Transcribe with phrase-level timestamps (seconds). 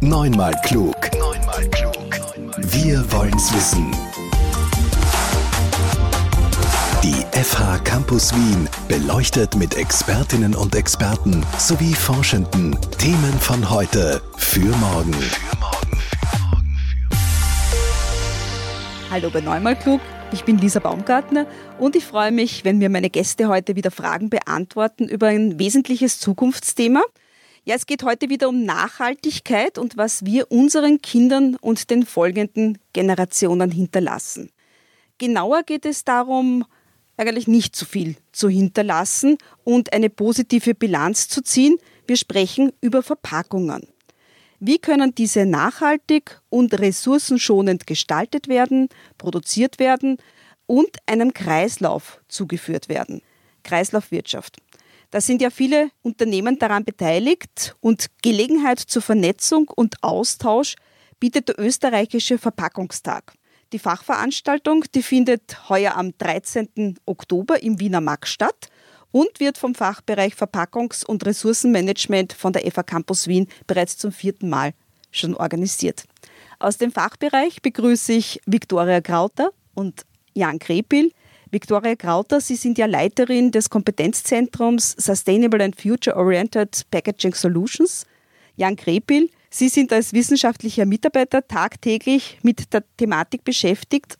[0.00, 0.94] Neunmal klug.
[1.18, 1.96] Neunmal klug.
[2.56, 3.90] Wir wollen's wissen.
[7.02, 14.68] Die FH Campus Wien beleuchtet mit Expertinnen und Experten sowie Forschenden Themen von heute für
[14.76, 15.16] morgen.
[19.10, 20.00] Hallo bei Neunmal klug.
[20.30, 21.48] Ich bin Lisa Baumgartner
[21.80, 26.20] und ich freue mich, wenn mir meine Gäste heute wieder Fragen beantworten über ein wesentliches
[26.20, 27.02] Zukunftsthema.
[27.68, 32.78] Ja, es geht heute wieder um Nachhaltigkeit und was wir unseren Kindern und den folgenden
[32.94, 34.50] Generationen hinterlassen.
[35.18, 36.64] Genauer geht es darum,
[37.18, 41.76] eigentlich nicht zu viel zu hinterlassen und eine positive Bilanz zu ziehen.
[42.06, 43.86] Wir sprechen über Verpackungen.
[44.60, 50.16] Wie können diese nachhaltig und ressourcenschonend gestaltet werden, produziert werden
[50.64, 53.20] und einem Kreislauf zugeführt werden?
[53.62, 54.56] Kreislaufwirtschaft.
[55.10, 60.76] Da sind ja viele Unternehmen daran beteiligt und Gelegenheit zur Vernetzung und Austausch
[61.18, 63.32] bietet der österreichische Verpackungstag.
[63.72, 66.98] Die Fachveranstaltung, die findet heuer am 13.
[67.06, 68.68] Oktober im Wiener Max statt
[69.10, 74.48] und wird vom Fachbereich Verpackungs- und Ressourcenmanagement von der FA Campus Wien bereits zum vierten
[74.50, 74.72] Mal
[75.10, 76.04] schon organisiert.
[76.58, 81.12] Aus dem Fachbereich begrüße ich Viktoria Krauter und Jan Krepil.
[81.50, 88.06] Viktoria Krauter, Sie sind ja Leiterin des Kompetenzzentrums Sustainable and Future Oriented Packaging Solutions.
[88.56, 94.18] Jan Krepil, Sie sind als wissenschaftlicher Mitarbeiter tagtäglich mit der Thematik beschäftigt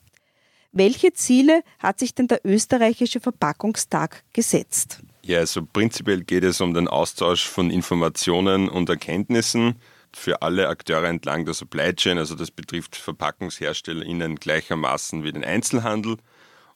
[0.72, 5.00] welche Ziele hat sich denn der österreichische Verpackungstag gesetzt?
[5.24, 9.76] Ja, also prinzipiell geht es um den Austausch von Informationen und Erkenntnissen
[10.14, 12.18] für alle Akteure entlang der Supply Chain.
[12.18, 16.16] Also das betrifft VerpackungsherstellerInnen gleichermaßen wie den Einzelhandel.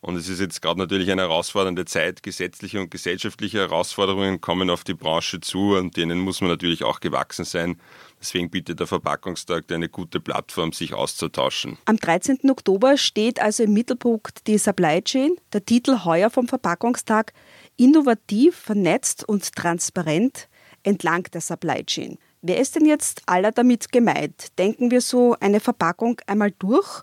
[0.02, 2.24] Und es ist jetzt gerade natürlich eine herausfordernde Zeit.
[2.24, 6.98] Gesetzliche und gesellschaftliche Herausforderungen kommen auf die Branche zu und denen muss man natürlich auch
[6.98, 7.80] gewachsen sein.
[8.20, 11.78] Deswegen bietet der Verpackungstag eine gute Plattform, sich auszutauschen.
[11.84, 12.50] Am 13.
[12.50, 15.36] Oktober steht also im Mittelpunkt die Supply Chain.
[15.52, 17.32] Der Titel heuer vom Verpackungstag
[17.76, 20.48] Innovativ, vernetzt und transparent
[20.82, 22.18] entlang der Supply Chain.
[22.42, 24.58] Wer ist denn jetzt aller damit gemeint?
[24.58, 27.02] Denken wir so eine Verpackung einmal durch?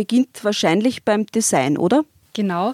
[0.00, 2.06] Beginnt wahrscheinlich beim Design, oder?
[2.32, 2.72] Genau.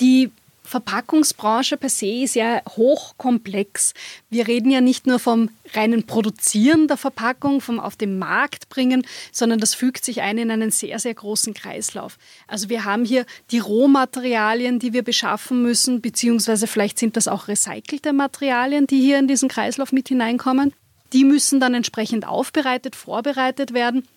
[0.00, 0.30] Die
[0.64, 3.92] Verpackungsbranche per se ist ja hochkomplex.
[4.30, 9.06] Wir reden ja nicht nur vom reinen Produzieren der Verpackung, vom auf den Markt bringen,
[9.32, 12.16] sondern das fügt sich ein in einen sehr, sehr großen Kreislauf.
[12.46, 17.48] Also wir haben hier die Rohmaterialien, die wir beschaffen müssen, beziehungsweise vielleicht sind das auch
[17.48, 20.72] recycelte Materialien, die hier in diesen Kreislauf mit hineinkommen.
[21.12, 24.08] Die müssen dann entsprechend aufbereitet, vorbereitet werden.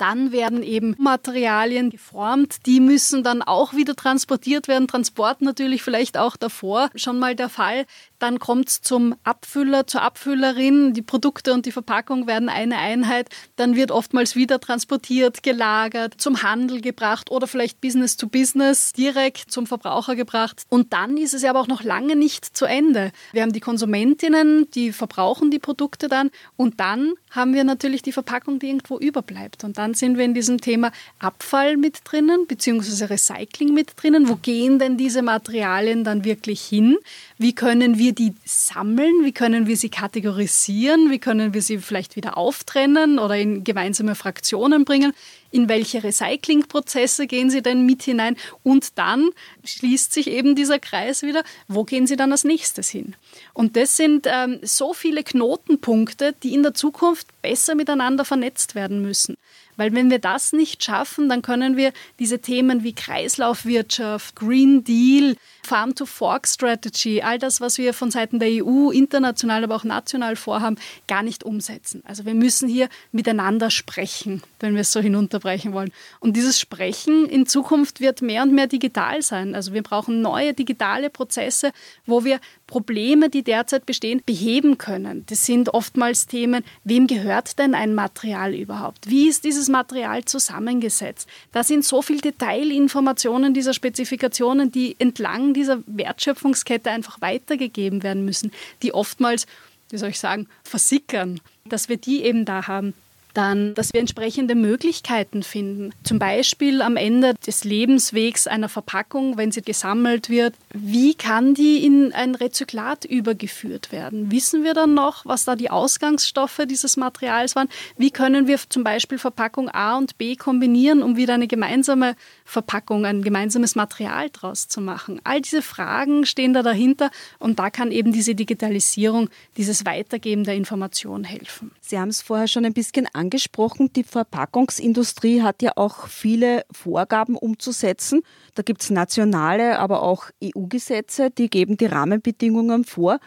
[0.00, 4.88] Dann werden eben Materialien geformt, die müssen dann auch wieder transportiert werden.
[4.88, 7.84] Transport natürlich vielleicht auch davor schon mal der Fall.
[8.20, 10.92] Dann kommt es zum Abfüller, zur Abfüllerin.
[10.92, 13.28] Die Produkte und die Verpackung werden eine Einheit.
[13.56, 19.50] Dann wird oftmals wieder transportiert, gelagert, zum Handel gebracht oder vielleicht Business to Business direkt
[19.50, 20.62] zum Verbraucher gebracht.
[20.68, 23.10] Und dann ist es aber auch noch lange nicht zu Ende.
[23.32, 26.30] Wir haben die Konsumentinnen, die verbrauchen die Produkte dann.
[26.56, 29.64] Und dann haben wir natürlich die Verpackung, die irgendwo überbleibt.
[29.64, 34.28] Und dann sind wir in diesem Thema Abfall mit drinnen, beziehungsweise Recycling mit drinnen.
[34.28, 36.98] Wo gehen denn diese Materialien dann wirklich hin?
[37.38, 39.24] Wie können wir die sammeln?
[39.24, 41.10] Wie können wir sie kategorisieren?
[41.10, 45.12] Wie können wir sie vielleicht wieder auftrennen oder in gemeinsame Fraktionen bringen?
[45.50, 48.36] In welche Recyclingprozesse gehen sie denn mit hinein?
[48.62, 49.30] Und dann
[49.64, 51.42] schließt sich eben dieser Kreis wieder.
[51.68, 53.16] Wo gehen sie dann als nächstes hin?
[53.52, 59.02] Und das sind ähm, so viele Knotenpunkte, die in der Zukunft besser miteinander vernetzt werden
[59.02, 59.36] müssen.
[59.80, 65.36] Weil wenn wir das nicht schaffen, dann können wir diese Themen wie Kreislaufwirtschaft, Green Deal,
[65.62, 70.76] Farm-to-Fork-Strategy, all das, was wir von Seiten der EU international, aber auch national vorhaben,
[71.08, 72.02] gar nicht umsetzen.
[72.04, 75.00] Also wir müssen hier miteinander sprechen, wenn wir es so
[75.40, 75.92] hinunterbrechen wollen.
[76.20, 79.54] Und dieses Sprechen in Zukunft wird mehr und mehr digital sein.
[79.54, 81.72] Also wir brauchen neue digitale Prozesse,
[82.06, 85.24] wo wir Probleme, die derzeit bestehen, beheben können.
[85.26, 89.08] Das sind oftmals Themen, wem gehört denn ein Material überhaupt?
[89.08, 91.28] Wie ist dieses Material zusammengesetzt?
[91.52, 98.52] Da sind so viele Detailinformationen dieser Spezifikationen, die entlang dieser Wertschöpfungskette einfach weitergegeben werden müssen,
[98.82, 99.46] die oftmals,
[99.90, 102.94] wie soll ich sagen, versickern, dass wir die eben da haben
[103.34, 105.92] dann, dass wir entsprechende Möglichkeiten finden.
[106.04, 111.84] Zum Beispiel am Ende des Lebenswegs einer Verpackung, wenn sie gesammelt wird, wie kann die
[111.84, 114.30] in ein Rezyklat übergeführt werden?
[114.30, 117.68] Wissen wir dann noch, was da die Ausgangsstoffe dieses Materials waren?
[117.96, 123.04] Wie können wir zum Beispiel Verpackung A und B kombinieren, um wieder eine gemeinsame Verpackung,
[123.04, 125.20] ein gemeinsames Material daraus zu machen?
[125.24, 130.54] All diese Fragen stehen da dahinter und da kann eben diese Digitalisierung, dieses Weitergeben der
[130.54, 131.72] Information helfen.
[131.80, 137.36] Sie haben es vorher schon ein bisschen angesprochen, die Verpackungsindustrie hat ja auch viele Vorgaben
[137.36, 138.22] umzusetzen.
[138.54, 143.20] Da gibt es nationale, aber auch EU-Gesetze, die geben die Rahmenbedingungen vor.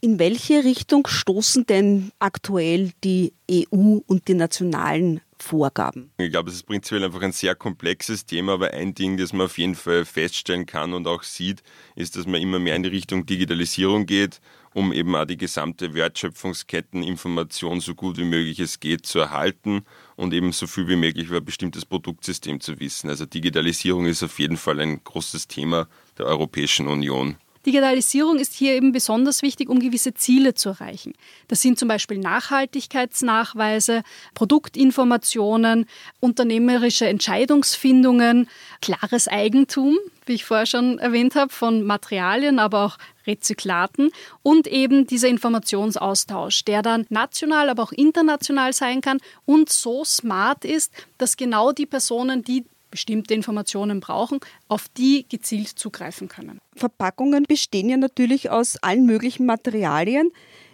[0.00, 6.10] In welche Richtung stoßen denn aktuell die EU und die nationalen Vorgaben?
[6.18, 9.46] Ich glaube, es ist prinzipiell einfach ein sehr komplexes Thema, aber ein Ding, das man
[9.46, 11.62] auf jeden Fall feststellen kann und auch sieht,
[11.96, 14.40] ist, dass man immer mehr in die Richtung Digitalisierung geht,
[14.74, 19.84] um eben auch die gesamte Wertschöpfungsketteninformation so gut wie möglich es geht zu erhalten
[20.16, 23.08] und eben so viel wie möglich über ein bestimmtes Produktsystem zu wissen.
[23.08, 27.36] Also Digitalisierung ist auf jeden Fall ein großes Thema der Europäischen Union.
[27.68, 31.12] Digitalisierung ist hier eben besonders wichtig, um gewisse Ziele zu erreichen.
[31.48, 35.84] Das sind zum Beispiel Nachhaltigkeitsnachweise, Produktinformationen,
[36.18, 38.48] unternehmerische Entscheidungsfindungen,
[38.80, 44.12] klares Eigentum, wie ich vorher schon erwähnt habe, von Materialien, aber auch Rezyklaten
[44.42, 50.64] und eben dieser Informationsaustausch, der dann national, aber auch international sein kann und so smart
[50.64, 56.58] ist, dass genau die Personen, die bestimmte Informationen brauchen, auf die gezielt zugreifen können.
[56.74, 60.30] Verpackungen bestehen ja natürlich aus allen möglichen Materialien.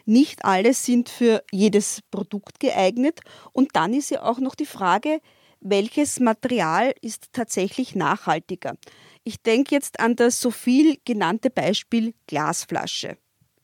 [0.06, 3.20] Nicht alle sind für jedes Produkt geeignet.
[3.52, 5.20] Und dann ist ja auch noch die Frage,
[5.60, 8.76] welches Material ist tatsächlich nachhaltiger.
[9.24, 13.16] Ich denke jetzt an das so viel genannte Beispiel Glasflasche.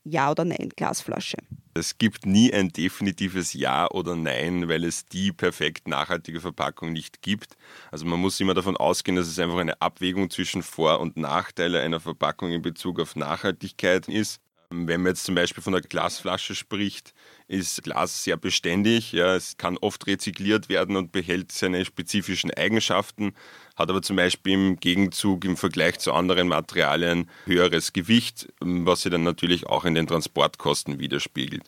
[0.03, 1.37] Ja oder nein, Glasflasche?
[1.73, 7.21] Es gibt nie ein definitives Ja oder Nein, weil es die perfekt nachhaltige Verpackung nicht
[7.21, 7.55] gibt.
[7.91, 11.79] Also man muss immer davon ausgehen, dass es einfach eine Abwägung zwischen Vor- und Nachteile
[11.81, 14.41] einer Verpackung in Bezug auf Nachhaltigkeit ist.
[14.73, 17.13] Wenn man jetzt zum Beispiel von einer Glasflasche spricht,
[17.49, 19.11] ist Glas sehr beständig.
[19.11, 23.33] Ja, es kann oft rezykliert werden und behält seine spezifischen Eigenschaften,
[23.75, 29.11] hat aber zum Beispiel im Gegenzug im Vergleich zu anderen Materialien höheres Gewicht, was sich
[29.11, 31.63] dann natürlich auch in den Transportkosten widerspiegelt.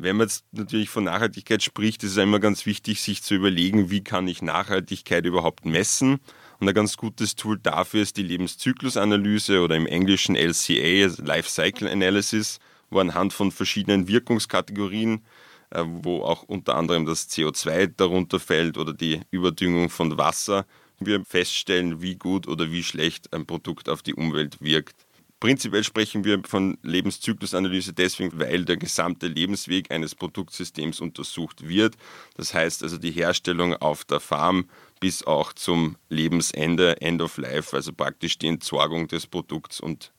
[0.00, 3.90] Wenn man jetzt natürlich von Nachhaltigkeit spricht, ist es immer ganz wichtig, sich zu überlegen,
[3.90, 6.20] wie kann ich Nachhaltigkeit überhaupt messen
[6.60, 11.48] und ein ganz gutes Tool dafür ist die Lebenszyklusanalyse oder im Englischen LCA, also Life
[11.48, 12.58] Cycle Analysis,
[12.90, 15.24] wo anhand von verschiedenen Wirkungskategorien,
[15.70, 20.66] äh, wo auch unter anderem das CO2 darunter fällt oder die Überdüngung von Wasser,
[21.00, 25.06] wir feststellen, wie gut oder wie schlecht ein Produkt auf die Umwelt wirkt.
[25.40, 31.94] Prinzipiell sprechen wir von Lebenszyklusanalyse deswegen, weil der gesamte Lebensweg eines Produktsystems untersucht wird.
[32.34, 34.68] Das heißt also die Herstellung auf der Farm
[35.00, 40.12] bis auch zum Lebensende, End of Life, also praktisch die Entsorgung des Produkts und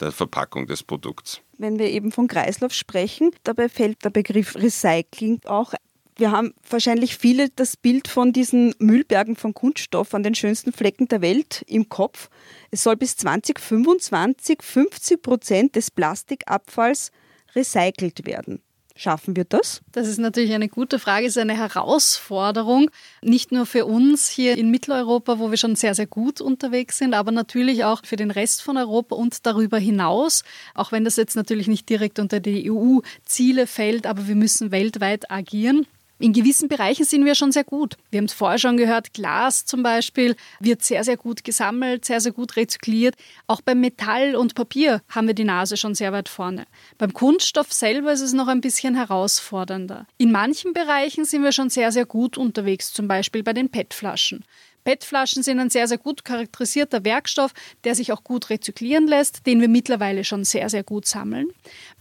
[0.00, 1.40] der Verpackung des Produkts.
[1.58, 5.72] Wenn wir eben von Kreislauf sprechen, dabei fällt der Begriff Recycling auch
[6.18, 11.08] wir haben wahrscheinlich viele das Bild von diesen Müllbergen von Kunststoff an den schönsten Flecken
[11.08, 12.30] der Welt im Kopf.
[12.70, 17.10] Es soll bis 2025 50 Prozent des Plastikabfalls
[17.54, 18.62] recycelt werden.
[18.98, 19.82] Schaffen wir das?
[19.92, 22.90] Das ist natürlich eine gute Frage, ist eine Herausforderung,
[23.20, 27.12] nicht nur für uns hier in Mitteleuropa, wo wir schon sehr, sehr gut unterwegs sind,
[27.12, 30.44] aber natürlich auch für den Rest von Europa und darüber hinaus,
[30.74, 35.30] auch wenn das jetzt natürlich nicht direkt unter die EU-Ziele fällt, aber wir müssen weltweit
[35.30, 35.86] agieren.
[36.18, 37.98] In gewissen Bereichen sind wir schon sehr gut.
[38.10, 42.22] Wir haben es vorher schon gehört, Glas zum Beispiel wird sehr, sehr gut gesammelt, sehr,
[42.22, 43.16] sehr gut rezykliert.
[43.46, 46.64] Auch beim Metall und Papier haben wir die Nase schon sehr weit vorne.
[46.96, 50.06] Beim Kunststoff selber ist es noch ein bisschen herausfordernder.
[50.16, 54.42] In manchen Bereichen sind wir schon sehr, sehr gut unterwegs, zum Beispiel bei den PET-Flaschen.
[54.86, 57.52] PET-Flaschen sind ein sehr, sehr gut charakterisierter Werkstoff,
[57.82, 61.48] der sich auch gut rezyklieren lässt, den wir mittlerweile schon sehr, sehr gut sammeln.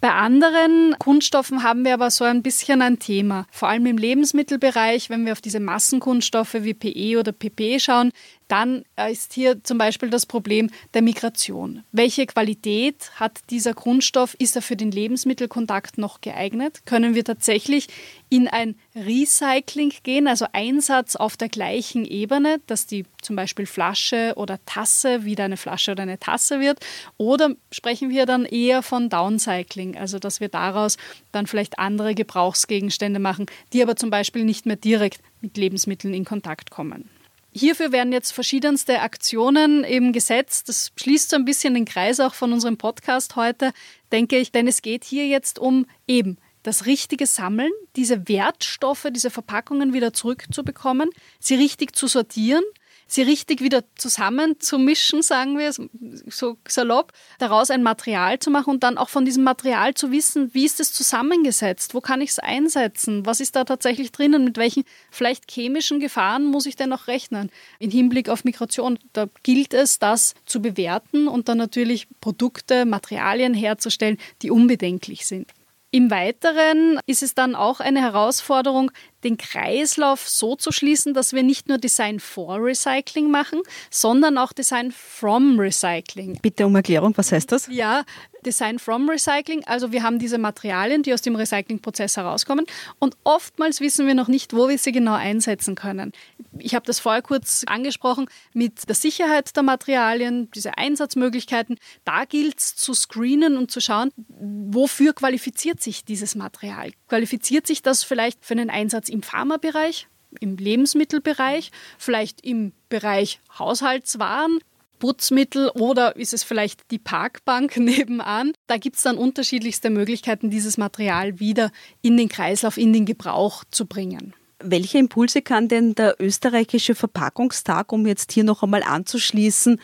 [0.01, 3.47] Bei anderen Kunststoffen haben wir aber so ein bisschen ein Thema.
[3.49, 8.11] Vor allem im Lebensmittelbereich, wenn wir auf diese Massenkunststoffe wie PE oder PP schauen,
[8.47, 11.83] dann ist hier zum Beispiel das Problem der Migration.
[11.91, 14.35] Welche Qualität hat dieser Grundstoff?
[14.35, 16.81] Ist er für den Lebensmittelkontakt noch geeignet?
[16.85, 17.87] Können wir tatsächlich
[18.29, 24.33] in ein Recycling gehen, also Einsatz auf der gleichen Ebene, dass die zum Beispiel Flasche
[24.35, 26.79] oder Tasse wieder eine Flasche oder eine Tasse wird?
[27.17, 30.97] Oder sprechen wir dann eher von Downcycling, also dass wir daraus
[31.31, 36.25] dann vielleicht andere Gebrauchsgegenstände machen, die aber zum Beispiel nicht mehr direkt mit Lebensmitteln in
[36.25, 37.09] Kontakt kommen?
[37.57, 40.67] Hierfür werden jetzt verschiedenste Aktionen eben gesetzt.
[40.67, 43.71] Das schließt so ein bisschen den Kreis auch von unserem Podcast heute,
[44.11, 49.29] denke ich, denn es geht hier jetzt um eben das richtige Sammeln, diese Wertstoffe, diese
[49.29, 51.09] Verpackungen wieder zurückzubekommen,
[51.39, 52.63] sie richtig zu sortieren
[53.07, 58.97] sie richtig wieder zusammenzumischen, sagen wir so salopp, daraus ein Material zu machen und dann
[58.97, 63.25] auch von diesem Material zu wissen, wie ist es zusammengesetzt, wo kann ich es einsetzen,
[63.25, 67.51] was ist da tatsächlich drinnen, mit welchen vielleicht chemischen Gefahren muss ich denn noch rechnen.
[67.79, 73.53] Im Hinblick auf Migration, da gilt es, das zu bewerten und dann natürlich Produkte, Materialien
[73.53, 75.51] herzustellen, die unbedenklich sind.
[75.95, 78.91] Im Weiteren ist es dann auch eine Herausforderung,
[79.25, 84.53] den Kreislauf so zu schließen, dass wir nicht nur Design for Recycling machen, sondern auch
[84.53, 86.39] Design from Recycling.
[86.41, 87.67] Bitte um Erklärung, was heißt das?
[87.67, 88.05] Ja,
[88.45, 89.63] Design from Recycling.
[89.65, 92.65] Also wir haben diese Materialien, die aus dem Recyclingprozess herauskommen
[92.99, 96.11] und oftmals wissen wir noch nicht, wo wir sie genau einsetzen können.
[96.59, 101.77] Ich habe das vorher kurz angesprochen mit der Sicherheit der Materialien, diese Einsatzmöglichkeiten.
[102.05, 106.91] Da gilt es zu screenen und zu schauen, wofür qualifiziert sich dieses Material.
[107.07, 110.07] Qualifiziert sich das vielleicht für einen Einsatz im Pharmabereich?
[110.39, 114.59] im Lebensmittelbereich, vielleicht im Bereich Haushaltswaren,
[114.99, 118.53] Putzmittel oder ist es vielleicht die Parkbank nebenan?
[118.67, 123.63] Da gibt es dann unterschiedlichste Möglichkeiten, dieses Material wieder in den Kreislauf, in den Gebrauch
[123.71, 124.33] zu bringen.
[124.59, 129.81] Welche Impulse kann denn der österreichische Verpackungstag, um jetzt hier noch einmal anzuschließen,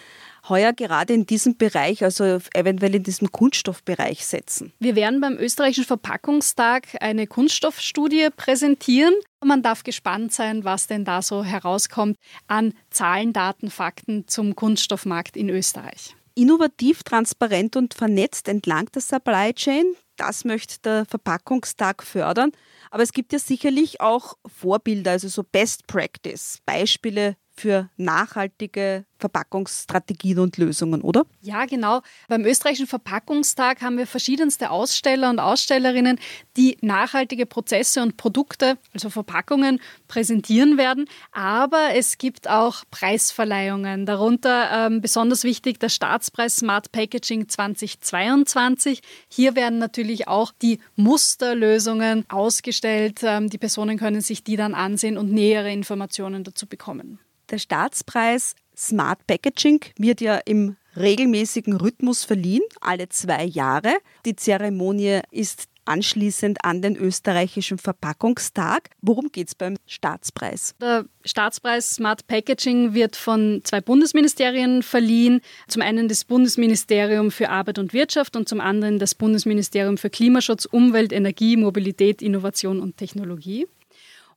[0.52, 4.72] heuer gerade in diesem Bereich, also eventuell in diesem Kunststoffbereich setzen?
[4.78, 9.16] Wir werden beim österreichischen Verpackungstag eine Kunststoffstudie präsentieren.
[9.44, 15.36] Man darf gespannt sein, was denn da so herauskommt an Zahlen, Daten, Fakten zum Kunststoffmarkt
[15.36, 16.16] in Österreich.
[16.36, 22.52] Innovativ, transparent und vernetzt entlang der Supply Chain, das möchte der Verpackungstag fördern.
[22.92, 30.40] Aber es gibt ja sicherlich auch Vorbilder, also so Best Practice, Beispiele für nachhaltige Verpackungsstrategien
[30.40, 31.26] und Lösungen, oder?
[31.42, 32.02] Ja, genau.
[32.28, 36.18] Beim österreichischen Verpackungstag haben wir verschiedenste Aussteller und Ausstellerinnen,
[36.58, 41.06] die nachhaltige Prozesse und Produkte, also Verpackungen, präsentieren werden.
[41.32, 44.08] Aber es gibt auch Preisverleihungen.
[44.08, 49.02] Darunter ähm, besonders wichtig der Staatspreis Smart Packaging 2022.
[49.30, 53.20] Hier werden natürlich auch die Musterlösungen ausgestellt.
[53.22, 57.20] Ähm, die Personen können sich die dann ansehen und nähere Informationen dazu bekommen.
[57.52, 63.94] Der Staatspreis Smart Packaging wird ja im regelmäßigen Rhythmus verliehen, alle zwei Jahre.
[64.26, 68.90] Die Zeremonie ist anschließend an den österreichischen Verpackungstag.
[69.02, 70.76] Worum geht es beim Staatspreis?
[70.80, 75.42] Der Staatspreis Smart Packaging wird von zwei Bundesministerien verliehen.
[75.68, 80.64] Zum einen das Bundesministerium für Arbeit und Wirtschaft und zum anderen das Bundesministerium für Klimaschutz,
[80.64, 83.68] Umwelt, Energie, Mobilität, Innovation und Technologie.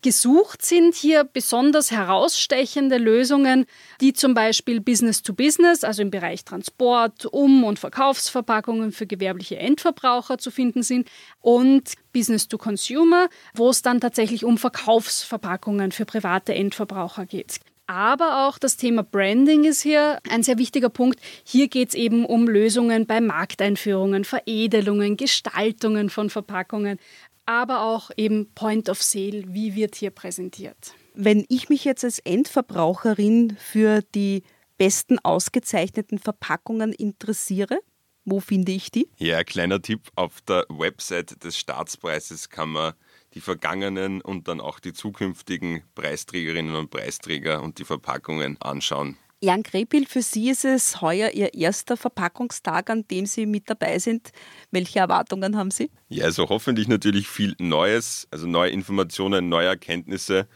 [0.05, 3.65] Gesucht sind hier besonders herausstechende Lösungen,
[4.03, 9.57] die zum Beispiel Business to Business, also im Bereich Transport, Um- und Verkaufsverpackungen für gewerbliche
[9.57, 11.09] Endverbraucher zu finden sind
[11.41, 17.61] und Business to Consumer, wo es dann tatsächlich um Verkaufsverpackungen für private Endverbraucher geht.
[17.87, 21.19] Aber auch das Thema Branding ist hier ein sehr wichtiger Punkt.
[21.45, 26.99] Hier geht es eben um Lösungen bei Markteinführungen, Veredelungen, Gestaltungen von Verpackungen,
[27.47, 30.95] aber auch eben Point of Sale, wie wird hier präsentiert.
[31.15, 34.43] Wenn ich mich jetzt als Endverbraucherin für die
[34.79, 37.79] besten ausgezeichneten Verpackungen interessiere,
[38.25, 39.09] wo finde ich die?
[39.19, 42.95] Ja, kleiner Tipp, auf der Website des Staatspreises kann man
[43.35, 49.19] die vergangenen und dann auch die zukünftigen Preisträgerinnen und Preisträger und die Verpackungen anschauen.
[49.45, 53.99] Jan Krepil, für Sie ist es heuer Ihr erster Verpackungstag, an dem Sie mit dabei
[53.99, 54.31] sind.
[54.71, 55.91] Welche Erwartungen haben Sie?
[56.09, 60.49] Ja, also hoffentlich natürlich viel Neues, also neue Informationen, neue Erkenntnisse,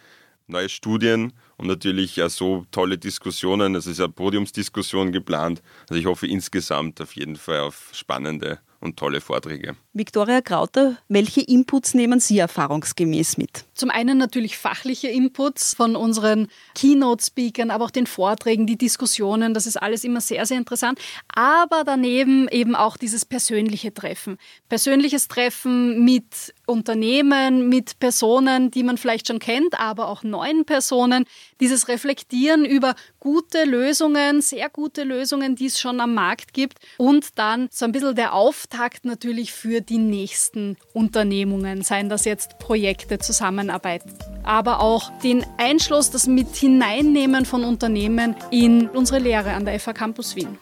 [0.47, 3.75] neue Studien und natürlich ja so tolle Diskussionen.
[3.75, 5.61] Es ist ja Podiumsdiskussion geplant.
[5.91, 9.77] Also ich hoffe insgesamt auf jeden Fall auf spannende und tolle Vorträge.
[9.99, 13.65] Viktoria Krauter, welche Inputs nehmen Sie erfahrungsgemäß mit?
[13.75, 19.67] Zum einen natürlich fachliche Inputs von unseren Keynote-Speakern, aber auch den Vorträgen, die Diskussionen, das
[19.67, 20.99] ist alles immer sehr, sehr interessant.
[21.35, 24.39] Aber daneben eben auch dieses persönliche Treffen.
[24.69, 31.25] Persönliches Treffen mit Unternehmen, mit Personen, die man vielleicht schon kennt, aber auch neuen Personen.
[31.61, 36.79] Dieses Reflektieren über gute Lösungen, sehr gute Lösungen, die es schon am Markt gibt.
[36.99, 42.59] Und dann so ein bisschen der Auftakt natürlich für die nächsten Unternehmungen, seien das jetzt
[42.59, 44.03] Projekte, Zusammenarbeit,
[44.43, 49.93] aber auch den Einschluss, das mit hineinnehmen von Unternehmen in unsere Lehre an der FH
[49.93, 50.59] Campus Wien.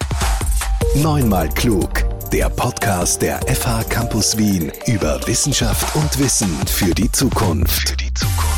[0.97, 2.04] Neunmal klug.
[2.33, 7.90] Der Podcast der FH Campus Wien über Wissenschaft und Wissen für die Zukunft.
[7.90, 8.55] Für die Zukunft.